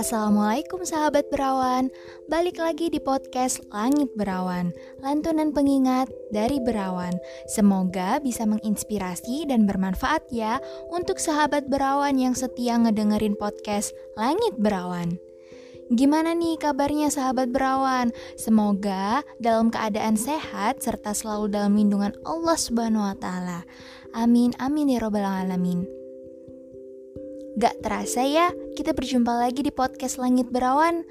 Assalamualaikum 0.00 0.84
sahabat 0.88 1.28
berawan. 1.28 1.92
Balik 2.28 2.56
lagi 2.56 2.88
di 2.88 2.96
podcast 2.96 3.60
Langit 3.68 4.08
Berawan 4.16 4.72
Lantunan 5.04 5.52
pengingat 5.52 6.08
dari 6.32 6.56
berawan. 6.60 7.12
Semoga 7.52 8.16
bisa 8.24 8.48
menginspirasi 8.48 9.48
dan 9.52 9.68
bermanfaat 9.68 10.24
ya 10.32 10.56
Untuk 10.88 11.20
sahabat 11.20 11.68
berawan 11.68 12.16
yang 12.16 12.32
setia 12.32 12.80
ngedengerin 12.80 13.36
podcast 13.36 13.92
Langit 14.16 14.56
Berawan 14.56 15.20
Gimana 15.92 16.32
nih 16.32 16.56
kabarnya 16.56 17.12
sahabat 17.12 17.52
berawan? 17.52 18.16
Semoga 18.40 19.20
dalam 19.36 19.68
keadaan 19.68 20.16
sehat 20.16 20.80
serta 20.80 21.12
selalu 21.12 21.52
dalam 21.52 21.76
lindungan 21.76 22.16
Allah 22.24 22.56
Subhanahu 22.56 23.04
wa 23.04 23.16
taala. 23.20 23.60
Amin 24.16 24.56
amin 24.56 24.96
ya 24.96 25.04
robbal 25.04 25.28
alamin. 25.28 25.84
Gak 27.60 27.84
terasa 27.84 28.24
ya, 28.24 28.48
kita 28.72 28.96
berjumpa 28.96 29.36
lagi 29.36 29.60
di 29.60 29.68
podcast 29.68 30.16
Langit 30.16 30.48
Berawan. 30.48 31.04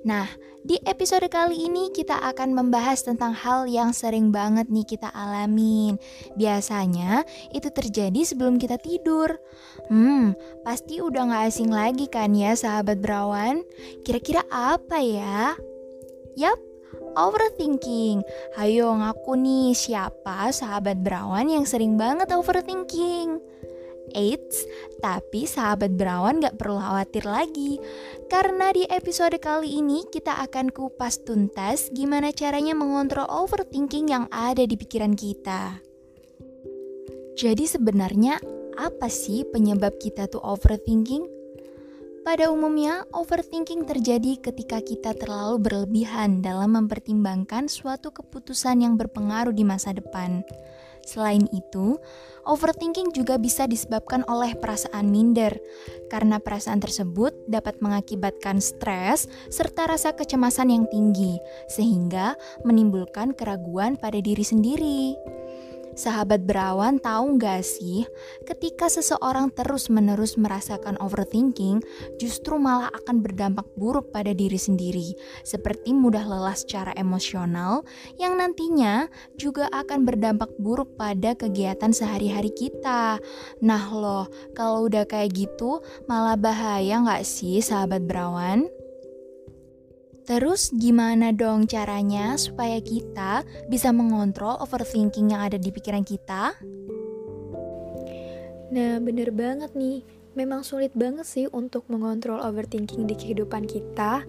Nah, 0.00 0.24
di 0.64 0.80
episode 0.88 1.28
kali 1.28 1.68
ini 1.68 1.92
kita 1.92 2.16
akan 2.32 2.56
membahas 2.56 3.04
tentang 3.04 3.36
hal 3.36 3.68
yang 3.68 3.92
sering 3.92 4.32
banget 4.32 4.68
nih 4.72 4.88
kita 4.88 5.12
alamin. 5.12 6.00
Biasanya 6.40 7.24
itu 7.52 7.68
terjadi 7.68 8.20
sebelum 8.24 8.56
kita 8.56 8.80
tidur. 8.80 9.36
Hmm, 9.92 10.32
pasti 10.64 11.04
udah 11.04 11.28
gak 11.28 11.44
asing 11.52 11.68
lagi 11.68 12.08
kan 12.08 12.32
ya 12.32 12.56
sahabat 12.56 13.00
berawan? 13.00 13.60
Kira-kira 14.00 14.40
apa 14.48 15.04
ya? 15.04 15.52
Yap, 16.36 16.56
overthinking. 17.16 18.24
Hayo 18.56 18.96
ngaku 18.96 19.36
nih 19.36 19.76
siapa 19.76 20.48
sahabat 20.48 21.00
berawan 21.04 21.52
yang 21.52 21.68
sering 21.68 22.00
banget 22.00 22.32
overthinking? 22.32 23.40
Eits, 24.12 24.66
tapi 25.00 25.48
sahabat 25.48 25.96
berawan 25.96 26.38
gak 26.42 26.60
perlu 26.60 26.78
khawatir 26.78 27.24
lagi 27.24 27.80
Karena 28.28 28.70
di 28.70 28.84
episode 28.86 29.38
kali 29.40 29.80
ini 29.80 30.06
kita 30.08 30.38
akan 30.46 30.70
kupas 30.70 31.22
tuntas 31.24 31.88
gimana 31.90 32.30
caranya 32.30 32.76
mengontrol 32.76 33.26
overthinking 33.26 34.10
yang 34.12 34.24
ada 34.30 34.62
di 34.66 34.76
pikiran 34.76 35.16
kita 35.16 35.80
Jadi 37.34 37.64
sebenarnya 37.64 38.38
apa 38.80 39.12
sih 39.12 39.44
penyebab 39.44 40.00
kita 40.00 40.24
tuh 40.30 40.40
overthinking? 40.40 41.40
Pada 42.20 42.52
umumnya, 42.52 43.08
overthinking 43.16 43.88
terjadi 43.88 44.36
ketika 44.40 44.84
kita 44.84 45.16
terlalu 45.16 45.56
berlebihan 45.56 46.44
dalam 46.44 46.76
mempertimbangkan 46.76 47.64
suatu 47.64 48.12
keputusan 48.12 48.84
yang 48.84 49.00
berpengaruh 49.00 49.56
di 49.56 49.64
masa 49.64 49.96
depan. 49.96 50.44
Selain 51.04 51.44
itu, 51.50 51.98
overthinking 52.44 53.10
juga 53.16 53.40
bisa 53.40 53.64
disebabkan 53.64 54.22
oleh 54.28 54.52
perasaan 54.56 55.08
minder, 55.08 55.56
karena 56.12 56.38
perasaan 56.38 56.78
tersebut 56.78 57.32
dapat 57.48 57.80
mengakibatkan 57.80 58.60
stres 58.60 59.26
serta 59.48 59.88
rasa 59.90 60.12
kecemasan 60.14 60.70
yang 60.70 60.84
tinggi, 60.90 61.40
sehingga 61.70 62.36
menimbulkan 62.62 63.32
keraguan 63.34 63.96
pada 63.96 64.20
diri 64.20 64.44
sendiri. 64.44 65.39
Sahabat 66.00 66.48
berawan 66.48 66.96
tahu 66.96 67.36
gak 67.36 67.60
sih, 67.60 68.08
ketika 68.48 68.88
seseorang 68.88 69.52
terus-menerus 69.52 70.40
merasakan 70.40 70.96
overthinking, 70.96 71.84
justru 72.16 72.56
malah 72.56 72.88
akan 73.04 73.20
berdampak 73.20 73.68
buruk 73.76 74.08
pada 74.08 74.32
diri 74.32 74.56
sendiri, 74.56 75.12
seperti 75.44 75.92
mudah 75.92 76.24
lelah 76.24 76.56
secara 76.56 76.96
emosional, 76.96 77.84
yang 78.16 78.40
nantinya 78.40 79.12
juga 79.36 79.68
akan 79.68 80.08
berdampak 80.08 80.48
buruk 80.56 80.96
pada 80.96 81.36
kegiatan 81.36 81.92
sehari-hari 81.92 82.48
kita. 82.56 83.20
Nah 83.60 83.84
loh, 83.92 84.24
kalau 84.56 84.88
udah 84.88 85.04
kayak 85.04 85.36
gitu, 85.36 85.84
malah 86.08 86.40
bahaya 86.40 86.96
gak 87.04 87.28
sih 87.28 87.60
sahabat 87.60 88.08
berawan? 88.08 88.79
Terus 90.28 90.70
gimana 90.76 91.32
dong 91.32 91.64
caranya 91.66 92.36
supaya 92.36 92.78
kita 92.78 93.42
bisa 93.72 93.90
mengontrol 93.90 94.60
overthinking 94.60 95.32
yang 95.32 95.48
ada 95.48 95.56
di 95.56 95.72
pikiran 95.72 96.04
kita? 96.04 96.54
Nah, 98.70 99.02
bener 99.02 99.34
banget 99.34 99.74
nih. 99.74 100.06
Memang 100.38 100.62
sulit 100.62 100.94
banget 100.94 101.26
sih 101.26 101.46
untuk 101.50 101.90
mengontrol 101.90 102.38
overthinking 102.38 103.10
di 103.10 103.18
kehidupan 103.18 103.66
kita. 103.66 104.22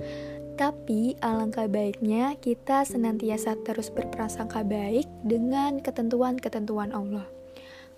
Tapi 0.58 1.16
alangkah 1.22 1.70
baiknya 1.70 2.34
kita 2.42 2.82
senantiasa 2.82 3.58
terus 3.62 3.94
berprasangka 3.94 4.66
baik 4.66 5.06
dengan 5.22 5.78
ketentuan-ketentuan 5.78 6.90
Allah. 6.90 7.30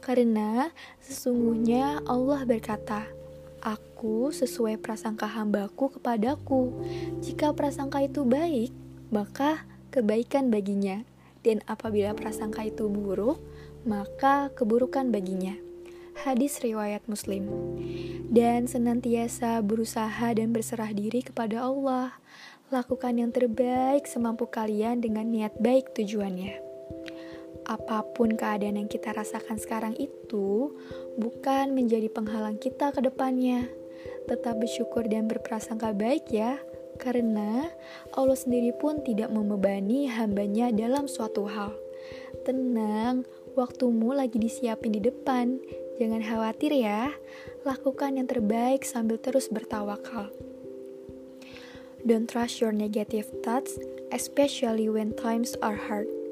Karena 0.03 0.67
sesungguhnya 0.99 2.03
Allah 2.03 2.43
berkata, 2.43 3.07
aku 3.63 4.35
sesuai 4.35 4.77
prasangka 4.83 5.25
hambaku 5.25 5.95
kepadaku. 5.97 6.75
Jika 7.23 7.55
prasangka 7.55 8.03
itu 8.03 8.27
baik, 8.27 8.75
maka 9.09 9.63
kebaikan 9.89 10.51
baginya. 10.51 11.07
Dan 11.41 11.63
apabila 11.65 12.11
prasangka 12.11 12.67
itu 12.67 12.91
buruk, 12.91 13.39
maka 13.87 14.51
keburukan 14.51 15.09
baginya. 15.09 15.55
Hadis 16.27 16.61
riwayat 16.61 17.07
Muslim. 17.07 17.47
Dan 18.29 18.67
senantiasa 18.67 19.57
berusaha 19.63 20.35
dan 20.35 20.51
berserah 20.51 20.91
diri 20.91 21.23
kepada 21.23 21.63
Allah. 21.63 22.13
Lakukan 22.69 23.17
yang 23.17 23.31
terbaik 23.31 24.05
semampu 24.05 24.45
kalian 24.45 25.01
dengan 25.01 25.25
niat 25.31 25.55
baik 25.57 25.95
tujuannya 25.95 26.72
apa 27.67 28.03
pun 28.15 28.35
keadaan 28.35 28.79
yang 28.79 28.89
kita 28.91 29.15
rasakan 29.15 29.59
sekarang 29.59 29.95
itu 29.95 30.75
bukan 31.15 31.71
menjadi 31.71 32.11
penghalang 32.11 32.59
kita 32.59 32.91
ke 32.91 32.99
depannya. 32.99 33.67
Tetap 34.27 34.59
bersyukur 34.59 35.07
dan 35.07 35.27
berprasangka 35.27 35.95
baik 35.95 36.31
ya, 36.31 36.59
karena 36.99 37.67
Allah 38.15 38.37
sendiri 38.37 38.71
pun 38.75 39.03
tidak 39.03 39.31
membebani 39.31 40.07
hambanya 40.07 40.71
dalam 40.71 41.07
suatu 41.07 41.47
hal. 41.47 41.75
Tenang, 42.43 43.27
waktumu 43.55 44.15
lagi 44.15 44.39
disiapin 44.39 44.95
di 44.95 45.01
depan. 45.03 45.59
Jangan 45.99 46.23
khawatir 46.25 46.73
ya, 46.73 47.13
lakukan 47.63 48.17
yang 48.17 48.27
terbaik 48.27 48.81
sambil 48.83 49.21
terus 49.21 49.47
bertawakal. 49.51 50.33
Don't 52.03 52.27
trust 52.27 52.59
your 52.59 52.75
negative 52.75 53.31
thoughts, 53.47 53.79
especially 54.11 54.91
when 54.91 55.15
times 55.15 55.55
are 55.63 55.77
hard. 55.77 56.22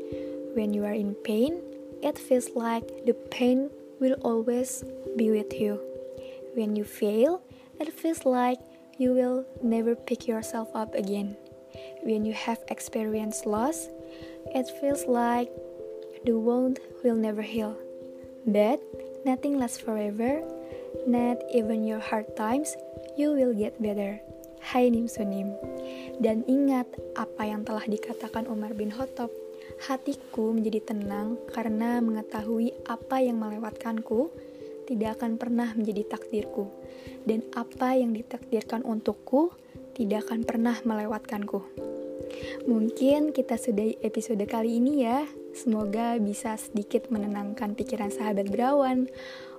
When 0.54 0.74
you 0.74 0.84
are 0.84 0.94
in 0.94 1.16
pain, 1.24 1.64
it 2.04 2.20
feels 2.20 2.52
like 2.56 3.06
the 3.06 3.14
pain 3.32 3.70
will 4.00 4.20
always 4.20 4.84
be 5.16 5.32
with 5.32 5.54
you. 5.54 5.80
When 6.56 6.76
you 6.76 6.84
fail, 6.84 7.42
it 7.80 7.94
feels 7.94 8.26
like 8.26 8.60
you 8.98 9.14
will 9.14 9.46
never 9.64 9.96
pick 9.96 10.28
yourself 10.28 10.68
up 10.76 10.94
again. 10.94 11.38
When 12.04 12.26
you 12.26 12.34
have 12.34 12.60
experienced 12.68 13.46
loss, 13.46 13.88
it 14.52 14.68
feels 14.82 15.06
like 15.08 15.48
the 16.26 16.38
wound 16.38 16.80
will 17.04 17.16
never 17.16 17.42
heal. 17.42 17.78
But 18.46 18.84
nothing 19.26 19.58
lasts 19.58 19.80
forever, 19.80 20.44
not 21.08 21.38
even 21.54 21.88
your 21.88 22.00
hard 22.00 22.36
times, 22.36 22.76
you 23.18 23.32
will 23.32 23.54
get 23.54 23.82
better. 23.82 24.20
Hai 24.62 24.90
Nim 24.90 25.08
Sunim. 25.08 25.56
Dan 26.22 26.46
ingat 26.46 26.86
apa 27.18 27.50
yang 27.50 27.66
telah 27.66 27.88
dikatakan 27.88 28.46
Umar 28.46 28.78
bin 28.78 28.94
Khattab 28.94 29.34
Hatiku 29.82 30.54
menjadi 30.54 30.94
tenang 30.94 31.42
karena 31.50 31.98
mengetahui 32.00 32.70
apa 32.86 33.18
yang 33.18 33.42
melewatkanku 33.42 34.30
tidak 34.86 35.18
akan 35.18 35.40
pernah 35.40 35.72
menjadi 35.72 36.04
takdirku, 36.18 36.68
dan 37.24 37.42
apa 37.56 37.96
yang 37.96 38.12
ditakdirkan 38.12 38.84
untukku 38.84 39.56
tidak 39.96 40.28
akan 40.28 40.44
pernah 40.44 40.76
melewatkanku. 40.84 41.64
Mungkin 42.68 43.34
kita 43.34 43.56
sudah 43.58 43.98
episode 44.04 44.44
kali 44.46 44.78
ini 44.78 45.08
ya. 45.08 45.26
Semoga 45.52 46.16
bisa 46.22 46.56
sedikit 46.56 47.12
menenangkan 47.12 47.76
pikiran 47.76 48.12
sahabat 48.12 48.52
berawan. 48.52 49.08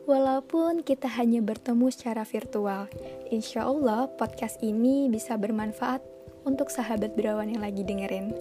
Walaupun 0.03 0.83
kita 0.83 1.07
hanya 1.15 1.39
bertemu 1.39 1.87
secara 1.95 2.27
virtual, 2.27 2.91
insya 3.31 3.71
Allah 3.71 4.11
podcast 4.19 4.59
ini 4.59 5.07
bisa 5.07 5.39
bermanfaat 5.39 6.03
untuk 6.43 6.69
sahabat 6.69 7.15
berawan 7.15 7.51
yang 7.51 7.63
lagi 7.63 7.87
dengerin. 7.87 8.35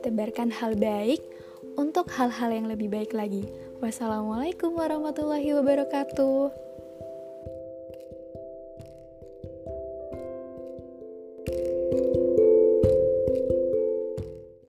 Tebarkan 0.00 0.52
hal 0.52 0.76
baik 0.76 1.20
untuk 1.76 2.08
hal-hal 2.12 2.50
yang 2.52 2.66
lebih 2.68 2.88
baik 2.88 3.12
lagi. 3.12 3.48
Wassalamualaikum 3.80 4.76
warahmatullahi 4.76 5.52
wabarakatuh. 5.58 6.71